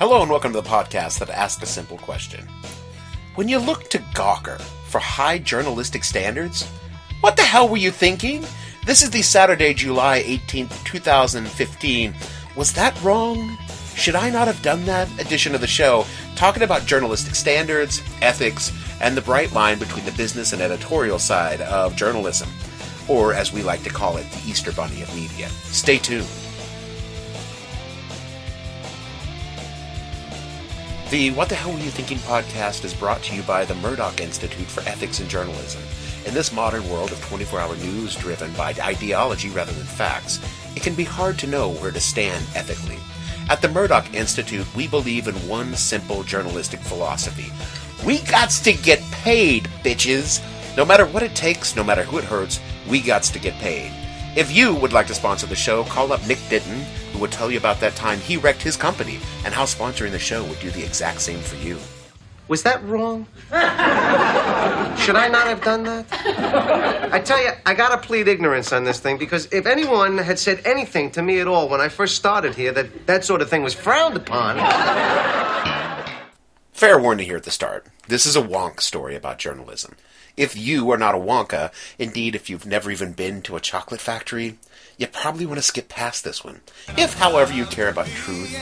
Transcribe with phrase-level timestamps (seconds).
[0.00, 2.48] Hello and welcome to the podcast that asks a simple question.
[3.34, 6.66] When you look to Gawker for high journalistic standards,
[7.20, 8.42] what the hell were you thinking?
[8.86, 12.14] This is the Saturday, July 18th, 2015.
[12.56, 13.58] Was that wrong?
[13.94, 18.72] Should I not have done that edition of the show, talking about journalistic standards, ethics,
[19.02, 22.48] and the bright line between the business and editorial side of journalism,
[23.06, 25.50] or as we like to call it, the Easter Bunny of media.
[25.50, 26.26] Stay tuned.
[31.10, 34.20] The What the Hell Were You Thinking podcast is brought to you by the Murdoch
[34.20, 35.82] Institute for Ethics and Journalism.
[36.24, 40.38] In this modern world of 24 hour news driven by ideology rather than facts,
[40.76, 42.96] it can be hard to know where to stand ethically.
[43.48, 47.50] At the Murdoch Institute, we believe in one simple journalistic philosophy
[48.06, 50.40] we gots to get paid, bitches!
[50.76, 53.92] No matter what it takes, no matter who it hurts, we gots to get paid.
[54.36, 56.86] If you would like to sponsor the show, call up Nick Denton,
[57.20, 60.18] who would tell you about that time he wrecked his company and how sponsoring the
[60.18, 61.78] show would do the exact same for you.
[62.48, 63.26] Was that wrong?
[64.96, 66.06] Should I not have done that?
[67.12, 70.62] I tell you, I gotta plead ignorance on this thing because if anyone had said
[70.64, 73.62] anything to me at all when I first started here that that sort of thing
[73.62, 74.56] was frowned upon.
[76.72, 77.86] Fair warning here at the start.
[78.08, 79.94] This is a wonk story about journalism.
[80.40, 84.00] If you are not a wonka, indeed, if you've never even been to a chocolate
[84.00, 84.56] factory,
[84.96, 86.62] you probably want to skip past this one.
[86.96, 88.58] If, however, you care about truth,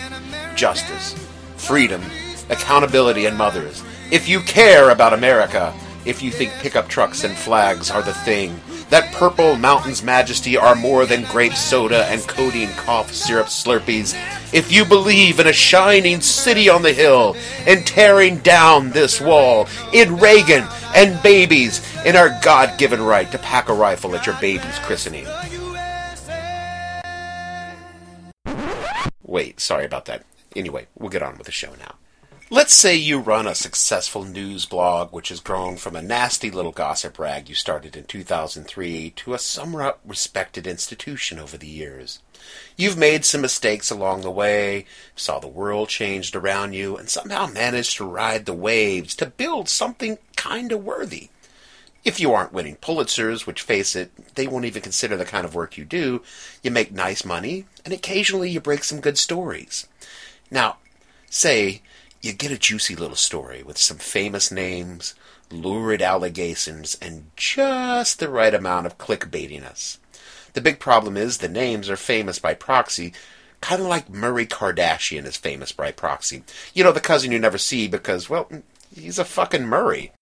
[0.56, 1.14] justice,
[1.56, 2.02] freedom,
[2.50, 5.72] accountability, and mothers, if you care about America,
[6.04, 8.60] if you think pickup trucks and flags are the thing,
[8.90, 14.14] that purple mountain's majesty are more than grape soda and codeine cough syrup slurpees,
[14.52, 19.68] if you believe in a shining city on the hill and tearing down this wall,
[19.92, 24.36] in Reagan and babies, in our God given right to pack a rifle at your
[24.40, 25.26] baby's christening.
[29.22, 30.24] Wait, sorry about that.
[30.56, 31.94] Anyway, we'll get on with the show now.
[32.50, 36.72] Let's say you run a successful news blog which has grown from a nasty little
[36.72, 42.20] gossip rag you started in 2003 to a somewhat respected institution over the years.
[42.74, 47.48] You've made some mistakes along the way, saw the world changed around you, and somehow
[47.48, 51.28] managed to ride the waves to build something kinda worthy.
[52.02, 55.54] If you aren't winning Pulitzers, which face it, they won't even consider the kind of
[55.54, 56.22] work you do,
[56.62, 59.86] you make nice money, and occasionally you break some good stories.
[60.50, 60.78] Now,
[61.28, 61.82] say
[62.20, 65.14] you get a juicy little story with some famous names,
[65.50, 69.98] lurid allegations, and just the right amount of clickbaitiness.
[70.54, 73.12] The big problem is the names are famous by proxy,
[73.60, 76.42] kind of like Murray Kardashian is famous by proxy.
[76.74, 78.50] You know, the cousin you never see because, well,
[78.94, 80.12] he's a fucking Murray.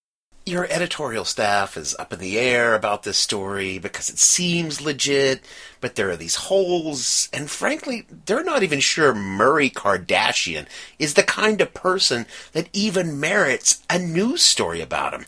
[0.48, 5.44] Your editorial staff is up in the air about this story because it seems legit,
[5.80, 10.66] but there are these holes, and frankly, they're not even sure Murray Kardashian
[11.00, 15.26] is the kind of person that even merits a news story about him.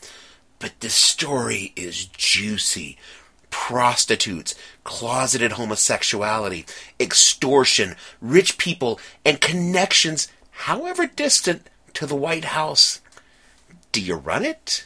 [0.57, 2.97] But the story is juicy.
[3.49, 6.65] Prostitutes, closeted homosexuality,
[6.97, 13.01] extortion, rich people, and connections, however distant, to the White House.
[13.91, 14.85] Do you run it?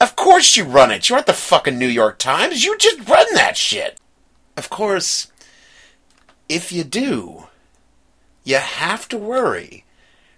[0.00, 1.08] Of course you run it.
[1.08, 2.64] You're at the fucking New York Times.
[2.64, 3.98] You just run that shit.
[4.56, 5.30] Of course,
[6.48, 7.46] if you do,
[8.44, 9.84] you have to worry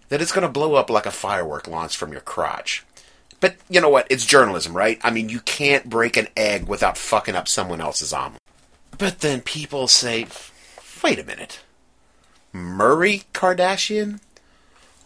[0.09, 2.85] that it's going to blow up like a firework launched from your crotch.
[3.41, 4.07] But you know what?
[4.11, 4.99] It's journalism, right?
[5.03, 8.41] I mean, you can't break an egg without fucking up someone else's omelet.
[8.97, 10.27] But then people say,
[11.05, 11.61] wait a minute.
[12.53, 14.21] Murray Kardashian?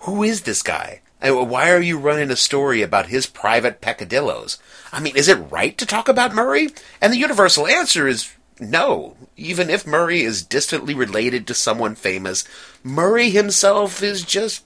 [0.01, 1.02] Who is this guy?
[1.23, 4.59] Why are you running a story about his private peccadillos?
[4.93, 6.71] I mean, is it right to talk about Murray?
[7.01, 9.17] And the universal answer is no.
[9.37, 12.45] Even if Murray is distantly related to someone famous,
[12.83, 14.65] Murray himself is just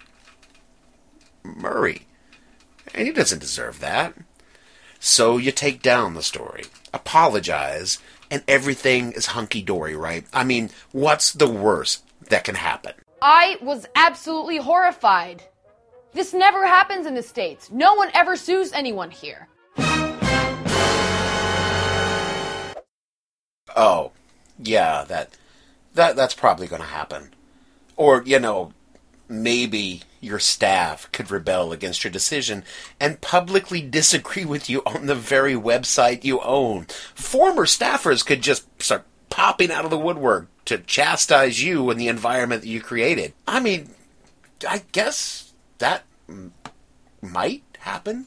[1.45, 2.07] Murray.
[2.95, 4.15] And he doesn't deserve that.
[4.99, 6.65] So you take down the story,
[6.95, 7.99] apologize,
[8.31, 10.25] and everything is hunky dory, right?
[10.33, 12.95] I mean, what's the worst that can happen?
[13.21, 15.45] I was absolutely horrified.
[16.13, 17.71] This never happens in the States.
[17.71, 19.49] No one ever sues anyone here.
[23.77, 24.13] Oh,
[24.59, 25.37] yeah, that
[25.95, 27.35] that that's probably going to happen.
[27.97, 28.73] Or, you know,
[29.29, 32.65] maybe your staff could rebel against your decision
[33.01, 36.87] and publicly disagree with you on the very website you own.
[37.15, 42.09] Former staffers could just start popping out of the woodwork to chastise you and the
[42.09, 43.35] environment that you created.
[43.47, 43.91] I mean,
[44.69, 45.46] I guess
[45.79, 46.53] that m-
[47.21, 48.27] might happen.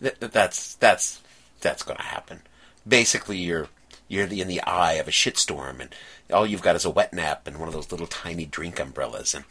[0.00, 1.20] Th- that's that's
[1.60, 2.40] that's going to happen.
[2.86, 3.68] Basically, you're
[4.08, 5.94] you're in the eye of a shitstorm, and
[6.32, 9.34] all you've got is a wet nap and one of those little tiny drink umbrellas,
[9.34, 9.44] and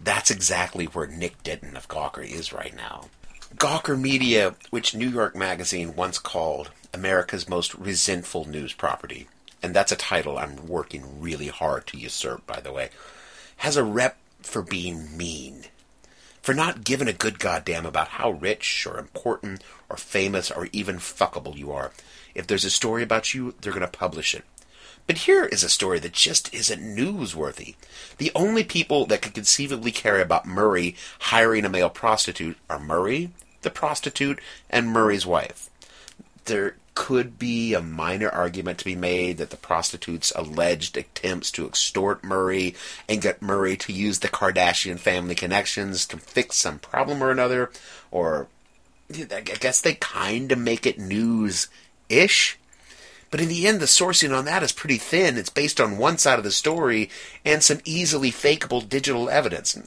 [0.00, 3.06] that's exactly where Nick Denton of Gawker is right now.
[3.56, 9.28] Gawker Media, which New York Magazine once called America's most resentful news property,
[9.62, 12.90] and that's a title I'm working really hard to usurp, by the way,
[13.58, 15.64] has a rep for being mean.
[16.48, 20.96] For not giving a good goddamn about how rich or important or famous or even
[20.96, 21.92] fuckable you are.
[22.34, 24.46] If there's a story about you, they're going to publish it.
[25.06, 27.74] But here is a story that just isn't newsworthy.
[28.16, 33.28] The only people that could conceivably care about Murray hiring a male prostitute are Murray,
[33.60, 34.40] the prostitute,
[34.70, 35.68] and Murray's wife.
[36.46, 41.64] There could be a minor argument to be made that the prostitute's alleged attempts to
[41.64, 42.74] extort Murray
[43.08, 47.70] and get Murray to use the Kardashian family connections to fix some problem or another,
[48.10, 48.48] or
[49.08, 51.68] I guess they kind of make it news
[52.08, 52.58] ish.
[53.30, 55.38] But in the end, the sourcing on that is pretty thin.
[55.38, 57.10] It's based on one side of the story
[57.44, 59.78] and some easily fakeable digital evidence.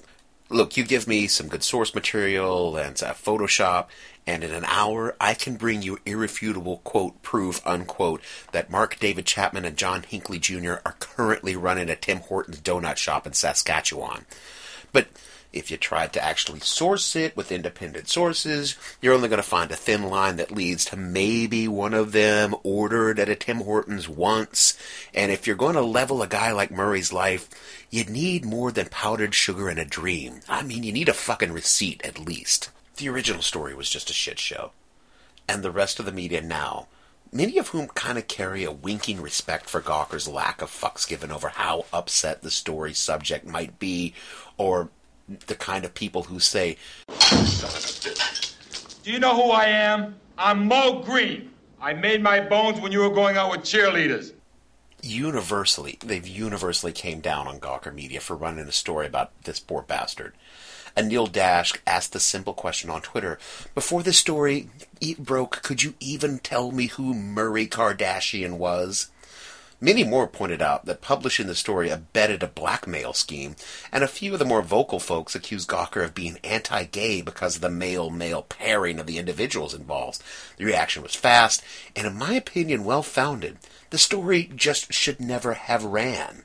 [0.51, 3.87] Look, you give me some good source material and uh, Photoshop,
[4.27, 8.21] and in an hour, I can bring you irrefutable quote proof unquote
[8.51, 10.75] that Mark David Chapman and John Hinckley Jr.
[10.85, 14.25] are currently running a Tim Hortons donut shop in Saskatchewan.
[14.91, 15.07] But
[15.53, 19.69] if you tried to actually source it with independent sources, you're only going to find
[19.71, 24.07] a thin line that leads to maybe one of them ordered at a Tim Hortons
[24.07, 24.77] once.
[25.13, 27.49] And if you're going to level a guy like Murray's life,
[27.89, 30.39] you need more than powdered sugar and a dream.
[30.47, 32.69] I mean, you need a fucking receipt at least.
[32.95, 34.71] The original story was just a shit show.
[35.47, 36.87] And the rest of the media now,
[37.33, 41.31] many of whom kind of carry a winking respect for Gawker's lack of fucks given
[41.31, 44.13] over how upset the story subject might be,
[44.57, 44.89] or
[45.47, 46.77] the kind of people who say,
[49.03, 50.15] Do you know who I am?
[50.37, 51.51] I'm Moe Greene.
[51.81, 54.33] I made my bones when you were going out with cheerleaders.
[55.01, 59.81] universally, they've universally came down on Gawker Media for running a story about this poor
[59.81, 60.33] bastard.
[60.95, 63.39] And Neil Dash asked the simple question on Twitter
[63.73, 64.69] Before this story
[65.17, 69.09] broke, could you even tell me who Murray Kardashian was?
[69.83, 73.55] Many more pointed out that publishing the story abetted a blackmail scheme,
[73.91, 77.55] and a few of the more vocal folks accused Gawker of being anti gay because
[77.55, 80.21] of the male male pairing of the individuals involved.
[80.57, 81.63] The reaction was fast,
[81.95, 83.57] and in my opinion, well founded.
[83.89, 86.43] The story just should never have ran.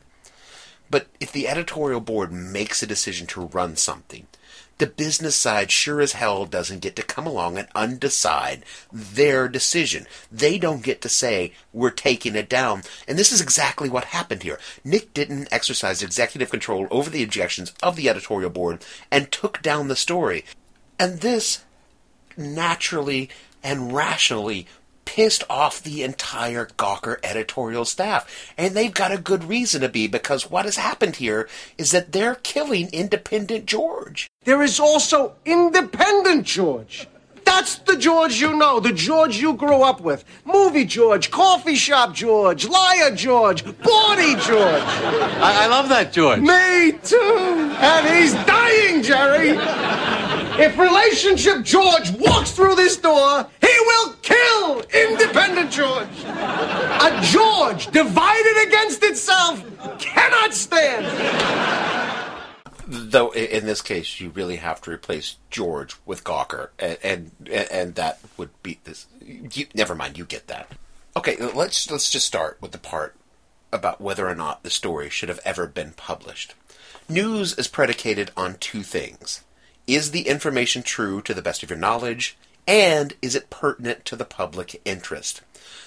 [0.89, 4.29] But if the editorial board makes a decision to run something,
[4.79, 8.63] the business side sure as hell doesn't get to come along and undecide
[8.93, 10.07] their decision.
[10.31, 12.83] They don't get to say, we're taking it down.
[13.09, 14.59] And this is exactly what happened here.
[14.85, 19.89] Nick didn't exercise executive control over the objections of the editorial board and took down
[19.89, 20.45] the story.
[20.99, 21.65] And this
[22.37, 23.31] naturally
[23.63, 24.67] and rationally
[25.07, 28.53] pissed off the entire Gawker editorial staff.
[28.59, 32.13] And they've got a good reason to be because what has happened here is that
[32.13, 34.29] they're killing independent George.
[34.45, 37.09] There is also independent George.
[37.47, 40.25] That's the George you know, the George you grew up with.
[40.45, 44.83] Movie George, coffee shop George, liar George, bawdy George.
[44.83, 46.41] I, I love that, George.
[46.41, 47.73] Me too.
[47.79, 49.57] And he's dying, Jerry.
[50.59, 56.09] If relationship George walks through this door, he will kill independent George.
[56.25, 59.63] A George divided against itself
[59.99, 61.07] cannot stand.
[62.89, 67.95] Though in this case, you really have to replace George with Gawker, and and, and
[67.97, 69.07] that would be this.
[69.21, 70.71] You, never mind, you get that.
[71.17, 73.17] Okay, let's let's just start with the part
[73.73, 76.55] about whether or not the story should have ever been published.
[77.09, 79.43] News is predicated on two things:
[79.87, 84.17] is the information true to the best of your knowledge, and is it pertinent to
[84.17, 85.43] the public interest?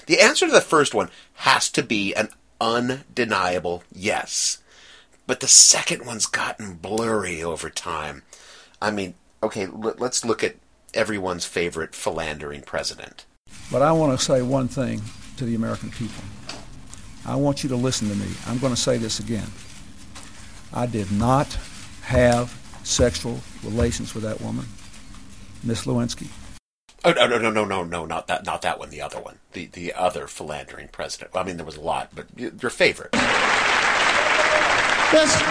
[0.06, 2.29] The answer to the first one has to be an
[2.62, 4.60] undeniable yes.
[5.27, 8.24] But the second one's gotten blurry over time.
[8.82, 10.56] I mean, okay, let's look at
[10.94, 13.25] everyone's favorite philandering president.
[13.72, 15.01] But I want to say one thing
[15.38, 16.24] to the American people.
[17.25, 18.27] I want you to listen to me.
[18.48, 19.48] I'm going to say this again.
[20.74, 21.58] I did not
[22.03, 22.59] have
[22.89, 24.65] sexual relations with that woman,
[25.63, 26.27] Miss Lewinsky.
[27.05, 29.38] Oh no no no no no no not that not that one the other one
[29.53, 31.31] the the other philandering president.
[31.34, 33.13] I mean there was a lot, but your favorite.
[35.13, 35.41] Let's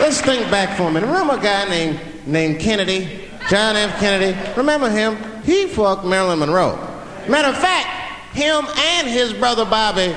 [0.00, 1.06] let's think back for a minute.
[1.06, 4.00] Remember a guy named named Kennedy, John F.
[4.00, 4.36] Kennedy.
[4.56, 5.16] Remember him?
[5.44, 6.76] He fucked Marilyn Monroe.
[7.28, 10.12] Matter of fact, him and his brother Bobby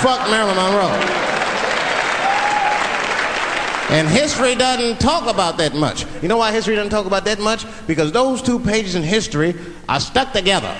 [0.00, 1.27] fucked Marilyn Monroe.
[3.90, 6.04] And history doesn't talk about that much.
[6.20, 7.64] You know why history doesn't talk about that much?
[7.86, 9.54] Because those two pages in history
[9.88, 10.76] are stuck together.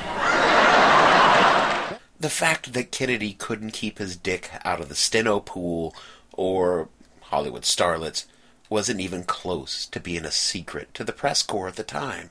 [2.20, 5.94] The fact that Kennedy couldn't keep his dick out of the steno pool
[6.32, 6.90] or
[7.22, 8.26] Hollywood starlets
[8.68, 12.28] wasn't even close to being a secret to the press corps at the time.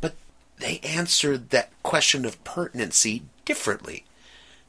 [0.00, 0.14] But
[0.58, 4.04] they answered that question of pertinency differently.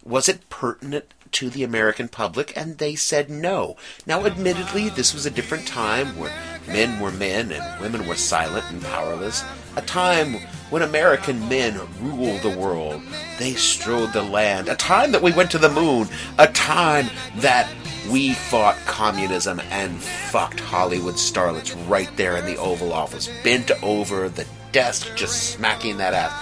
[0.03, 2.55] Was it pertinent to the American public?
[2.55, 3.77] And they said no.
[4.05, 6.31] Now, admittedly, this was a different time where
[6.67, 9.43] men were men and women were silent and powerless.
[9.75, 10.35] A time
[10.69, 13.01] when American men ruled the world.
[13.39, 14.69] They strode the land.
[14.69, 16.07] A time that we went to the moon.
[16.37, 17.07] A time
[17.37, 17.69] that
[18.09, 24.29] we fought communism and fucked Hollywood starlets right there in the Oval Office, bent over
[24.29, 26.33] the desk, just smacking that ass.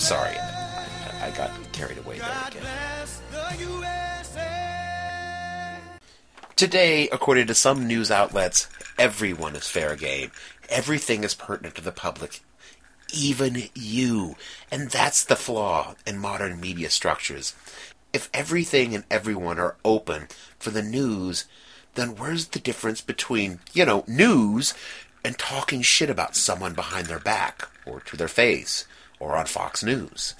[0.00, 0.36] Sorry,
[1.20, 2.66] I, got carried away there again.
[6.56, 8.68] Today, according to some news outlets,
[8.98, 10.32] everyone is fair game.
[10.68, 12.40] Everything is pertinent to the public,
[13.14, 14.34] even you.
[14.72, 17.54] And that's the flaw in modern media structures.
[18.12, 20.26] If everything and everyone are open
[20.58, 21.44] for the news,
[21.94, 24.74] then where's the difference between, you know, news
[25.24, 28.84] and talking shit about someone behind their back, or to their face,
[29.20, 30.34] or on Fox News?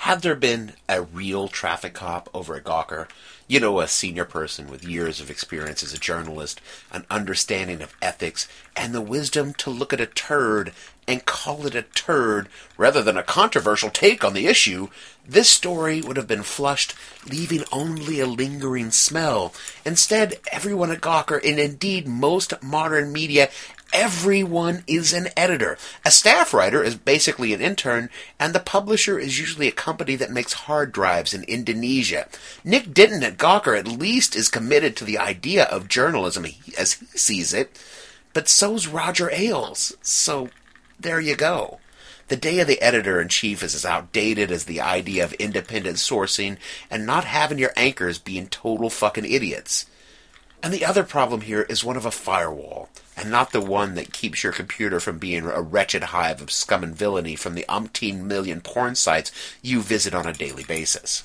[0.00, 3.08] Had there been a real traffic cop over at Gawker,
[3.48, 6.60] you know, a senior person with years of experience as a journalist,
[6.92, 10.72] an understanding of ethics, and the wisdom to look at a turd
[11.08, 14.88] and call it a turd rather than a controversial take on the issue,
[15.26, 16.94] this story would have been flushed,
[17.28, 19.52] leaving only a lingering smell.
[19.84, 23.48] Instead, everyone at Gawker, and indeed most modern media,
[23.92, 25.78] everyone is an editor.
[26.04, 30.30] A staff writer is basically an intern, and the publisher is usually a company that
[30.30, 32.28] makes hard drives in Indonesia.
[32.64, 36.46] Nick Denton at Gawker at least is committed to the idea of journalism
[36.78, 37.78] as he sees it,
[38.32, 39.96] but so's Roger Ailes.
[40.02, 40.50] So
[40.98, 41.80] there you go.
[42.28, 45.98] The day of the editor in chief is as outdated as the idea of independent
[45.98, 46.56] sourcing
[46.90, 49.86] and not having your anchors being total fucking idiots.
[50.60, 54.12] And the other problem here is one of a firewall, and not the one that
[54.12, 58.24] keeps your computer from being a wretched hive of scum and villainy from the umpteen
[58.24, 59.32] million porn sites
[59.62, 61.22] you visit on a daily basis.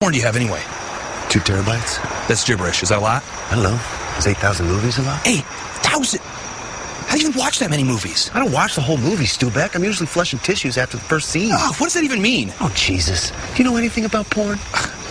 [0.00, 0.60] porn do you have anyway?
[1.28, 2.00] Two terabytes?
[2.26, 2.82] That's gibberish.
[2.82, 3.22] Is that a lot?
[3.50, 3.80] I don't know.
[4.18, 5.20] Is 8,000 movies a lot?
[5.26, 5.44] Eight
[5.84, 6.20] thousand.
[6.20, 8.30] How do you even watch that many movies?
[8.34, 9.74] I don't watch the whole movie, Stu Beck.
[9.74, 11.50] I'm usually flushing tissues after the first scene.
[11.52, 12.52] Oh, what does that even mean?
[12.60, 13.30] Oh, Jesus.
[13.30, 14.58] Do you know anything about porn?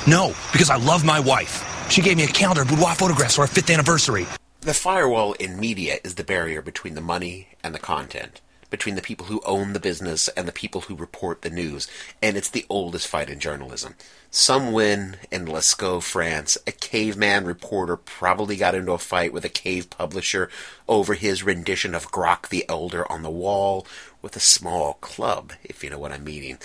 [0.06, 1.64] No, because I love my wife.
[1.90, 4.28] She gave me a calendar of boudoir photographs for our fifth anniversary.
[4.62, 9.02] The firewall in media is the barrier between the money and the content, between the
[9.02, 11.88] people who own the business and the people who report the news,
[12.22, 13.96] and it's the oldest fight in journalism.
[14.32, 19.50] Some win in Lascaux, France, a caveman reporter probably got into a fight with a
[19.50, 20.50] cave publisher
[20.88, 23.88] over his rendition of Grok the Elder on the wall
[24.22, 26.58] with a small club, if you know what I'm meaning.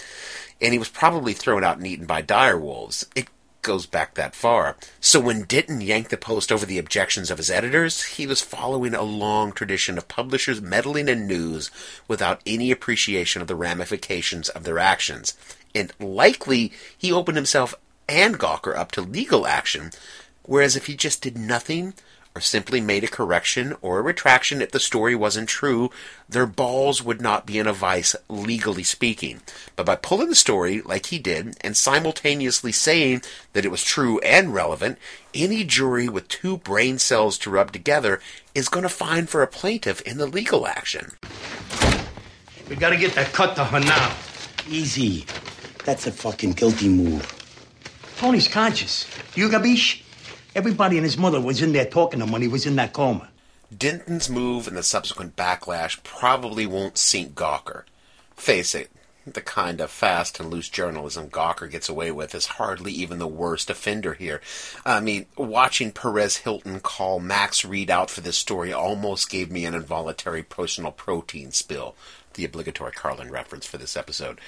[0.60, 3.06] And he was probably thrown out and eaten by dire wolves.
[3.14, 3.28] It
[3.62, 4.76] goes back that far.
[5.00, 8.94] So when Denton yanked the post over the objections of his editors, he was following
[8.94, 11.70] a long tradition of publishers meddling in news
[12.08, 15.34] without any appreciation of the ramifications of their actions.
[15.74, 17.74] And likely he opened himself
[18.08, 19.92] and Gawker up to legal action,
[20.42, 21.94] whereas if he just did nothing,
[22.34, 25.90] or simply made a correction or a retraction if the story wasn't true,
[26.28, 29.40] their balls would not be in a vice, legally speaking.
[29.76, 33.22] But by pulling the story like he did, and simultaneously saying
[33.52, 34.98] that it was true and relevant,
[35.34, 38.20] any jury with two brain cells to rub together
[38.54, 41.12] is going to find for a plaintiff in the legal action.
[42.68, 44.14] We gotta get that cut to her now.
[44.66, 45.26] Easy.
[45.84, 47.26] That's a fucking guilty move.
[48.16, 49.06] Tony's conscious.
[49.34, 50.02] You gabish?
[50.54, 52.92] Everybody and his mother was in there talking to him when he was in that
[52.92, 53.28] coma.
[53.76, 57.84] Denton's move and the subsequent backlash probably won't sink Gawker.
[58.36, 58.90] Face it,
[59.26, 63.26] the kind of fast and loose journalism Gawker gets away with is hardly even the
[63.26, 64.42] worst offender here.
[64.84, 69.64] I mean, watching Perez Hilton call Max Read out for this story almost gave me
[69.64, 71.94] an involuntary personal protein spill.
[72.34, 74.40] The obligatory Carlin reference for this episode.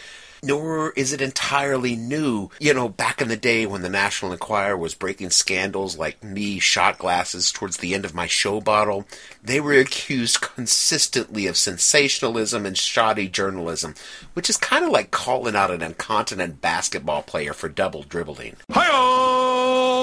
[0.43, 2.51] Nor is it entirely new.
[2.61, 6.59] You know, back in the day when the National Enquirer was breaking scandals like me
[6.59, 9.07] shot glasses towards the end of my show bottle,
[9.43, 13.95] they were accused consistently of sensationalism and shoddy journalism,
[14.35, 18.57] which is kind of like calling out an incontinent basketball player for double dribbling.
[18.71, 19.95] hi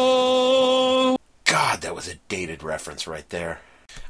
[1.46, 3.60] God, that was a dated reference right there.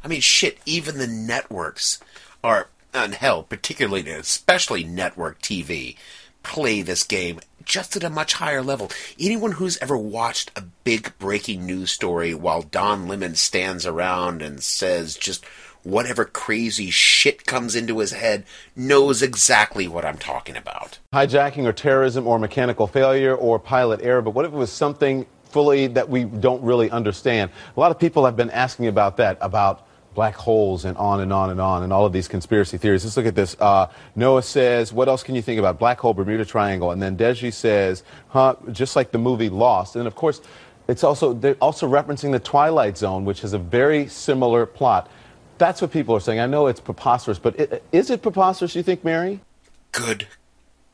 [0.04, 2.00] I mean, shit, even the networks
[2.44, 5.96] are, and hell, particularly, especially network TV,
[6.44, 8.92] play this game just at a much higher level.
[9.20, 14.64] Anyone who's ever watched a big breaking news story while Don Lemon stands around and
[14.64, 15.46] says just
[15.84, 18.46] whatever crazy shit comes into his head
[18.76, 21.00] knows exactly what I'm talking about.
[21.14, 25.26] Hijacking or terrorism or mechanical failure or pilot error, but what if it was something
[25.46, 27.52] fully that we don't really understand?
[27.76, 31.32] A lot of people have been asking about that, about black holes and on and
[31.32, 33.04] on and on and all of these conspiracy theories.
[33.04, 33.56] Let's look at this.
[33.60, 35.80] Uh, Noah says, what else can you think about?
[35.80, 36.92] Black hole, Bermuda Triangle.
[36.92, 39.96] And then Deji says, huh, just like the movie Lost.
[39.96, 40.42] And of course,
[40.88, 45.10] it's also, they're also referencing the Twilight Zone, which has a very similar plot.
[45.58, 46.40] That's what people are saying.
[46.40, 49.40] I know it's preposterous, but it, is it preposterous, you think, Mary?
[49.92, 50.28] Good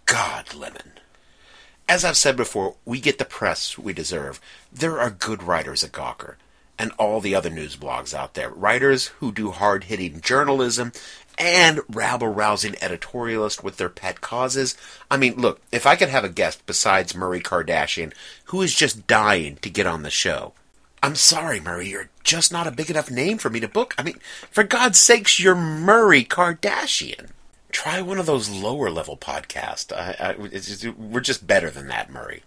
[0.06, 0.92] God, Lemon.
[1.90, 4.42] As I've said before, we get the press we deserve.
[4.74, 6.36] There are good writers at Gawker
[6.80, 8.50] and all the other news blogs out there.
[8.50, 10.92] Writers who do hard hitting journalism
[11.38, 14.76] and rabble rousing editorialists with their pet causes.
[15.10, 18.14] I mean, look, if I could have a guest besides Murray Kardashian
[18.46, 20.54] who is just dying to get on the show.
[21.04, 23.94] I'm sorry, Murray, you're just not a big enough name for me to book.
[23.98, 24.20] I mean,
[24.50, 27.30] for God's sakes, you're Murray Kardashian.
[27.72, 29.94] Try one of those lower level podcasts.
[29.94, 32.42] I, I, just, we're just better than that, Murray.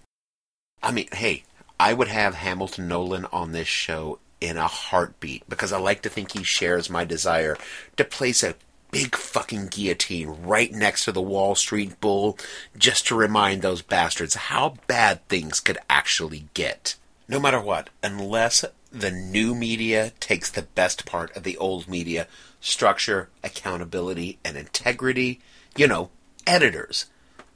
[0.82, 1.44] I mean, hey,
[1.80, 6.10] I would have Hamilton Nolan on this show in a heartbeat because I like to
[6.10, 7.56] think he shares my desire
[7.96, 8.56] to place a
[8.90, 12.36] big fucking guillotine right next to the Wall Street Bull
[12.76, 16.96] just to remind those bastards how bad things could actually get.
[17.26, 22.26] No matter what, unless the new media takes the best part of the old media
[22.60, 25.40] structure, accountability, and integrity,
[25.78, 26.10] you know,
[26.46, 27.06] editors.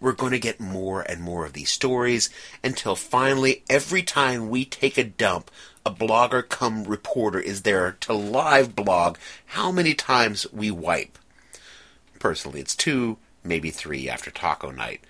[0.04, 2.28] We're going to get more and more of these stories
[2.62, 5.50] until finally, every time we take a dump,
[5.86, 11.18] a blogger come reporter is there to live blog how many times we wipe.
[12.18, 15.00] Personally, it's two, maybe three after taco night.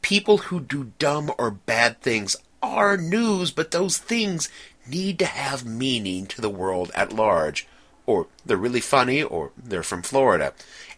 [0.00, 4.48] People who do dumb or bad things are news, but those things
[4.88, 7.68] need to have meaning to the world at large
[8.06, 10.52] or they're really funny, or they're from Florida.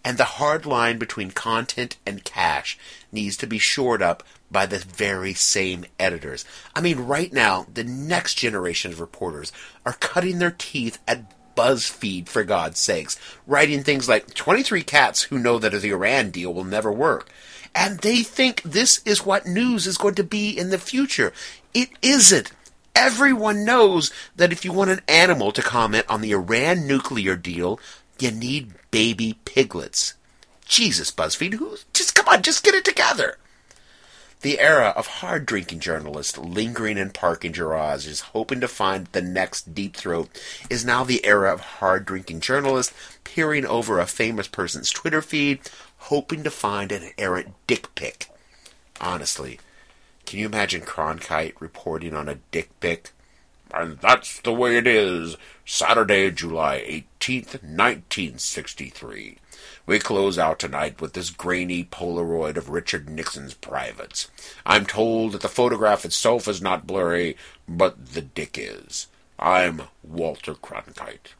[0.04, 2.78] And the hard line between content and cash
[3.14, 6.44] needs to be shored up by the very same editors.
[6.74, 9.52] I mean, right now, the next generation of reporters
[9.86, 15.38] are cutting their teeth at BuzzFeed, for God's sakes, writing things like 23 cats who
[15.38, 17.30] know that the Iran deal will never work.
[17.74, 21.32] And they think this is what news is going to be in the future.
[21.72, 22.52] It isn't.
[22.94, 27.80] Everyone knows that if you want an animal to comment on the Iran nuclear deal,
[28.20, 30.14] you need baby piglets.
[30.66, 33.36] Jesus, BuzzFeed, who just come on, just get it together.
[34.40, 39.74] The era of hard drinking journalists lingering in parking garages hoping to find the next
[39.74, 40.28] deep throat
[40.68, 45.60] is now the era of hard drinking journalists peering over a famous person's Twitter feed
[45.96, 48.28] hoping to find an errant dick pic.
[49.00, 49.58] Honestly,
[50.26, 53.12] can you imagine Cronkite reporting on a dick pic?
[53.72, 55.36] And that's the way it is.
[55.64, 59.38] Saturday, July 18th, 1963.
[59.86, 64.30] We close out tonight with this grainy Polaroid of Richard Nixon's privates.
[64.64, 67.36] I'm told that the photograph itself is not blurry,
[67.68, 69.08] but the dick is.
[69.38, 71.34] I'm Walter Cronkite.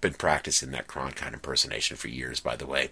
[0.00, 2.90] Been practicing that Cronkite impersonation for years, by the way.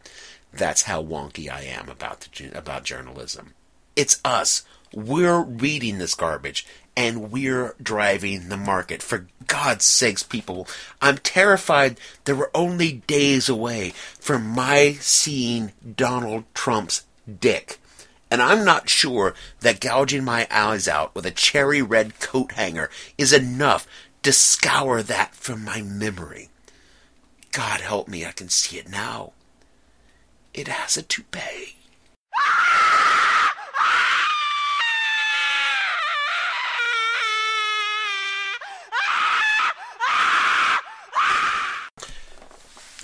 [0.52, 3.54] That's how wonky I am about the, about journalism.
[3.94, 4.64] It's us.
[4.92, 9.02] We're reading this garbage and we're driving the market.
[9.02, 10.66] For God's sakes, people,
[11.00, 17.04] I'm terrified that we're only days away from my seeing Donald Trump's
[17.40, 17.78] dick.
[18.30, 22.90] And I'm not sure that gouging my eyes out with a cherry red coat hanger
[23.16, 23.86] is enough
[24.22, 26.48] to scour that from my memory.
[27.52, 29.32] God help me, I can see it now.
[30.52, 31.76] It has a toupee.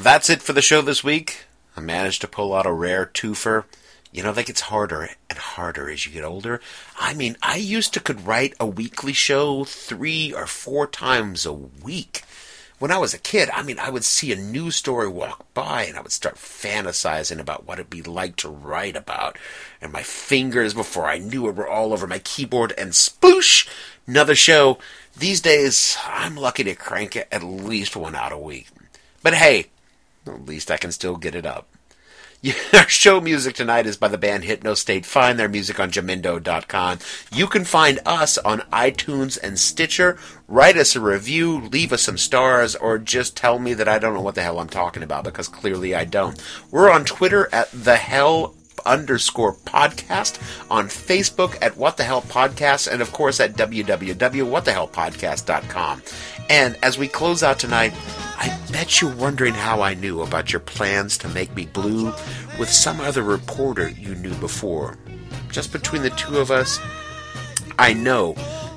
[0.04, 1.46] That's it for the show this week.
[1.78, 3.64] I managed to pull out a rare twofer.
[4.12, 6.60] You know, that gets harder and harder as you get older.
[7.00, 11.54] I mean, I used to could write a weekly show three or four times a
[11.54, 12.22] week.
[12.78, 15.84] when I was a kid, I mean, I would see a news story walk by
[15.84, 19.38] and I would start fantasizing about what it'd be like to write about.
[19.80, 23.66] And my fingers, before I knew it, were all over my keyboard and sploosh!
[24.06, 24.76] Another show.
[25.16, 28.68] These days, I'm lucky to crank it at least one out a week.
[29.22, 29.68] But hey,
[30.26, 31.68] at least I can still get it up.
[32.74, 35.06] Our show music tonight is by the band Hypno State.
[35.06, 36.98] Find their music on Jamendo.com.
[37.32, 40.18] You can find us on iTunes and Stitcher.
[40.46, 44.12] Write us a review, leave us some stars, or just tell me that I don't
[44.12, 46.42] know what the hell I'm talking about because clearly I don't.
[46.70, 48.54] We're on Twitter at the hell
[48.86, 50.38] underscore podcast,
[50.70, 56.02] on Facebook at What the Hell Podcast, and of course at www.whatthehellpodcast.com.
[56.50, 57.94] And as we close out tonight,
[58.36, 62.12] I bet you're wondering how I knew about your plans to make me blue
[62.58, 64.98] with some other reporter you knew before.
[65.50, 66.80] Just between the two of us,
[67.78, 68.34] I know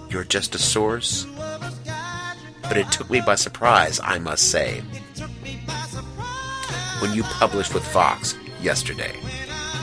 [0.09, 1.25] you're just a source,
[2.63, 4.81] but it took me by surprise, I must say,
[6.99, 9.15] when you published with Fox yesterday.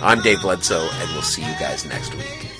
[0.05, 2.54] I'm Dave Bledsoe, and we'll see you guys next week.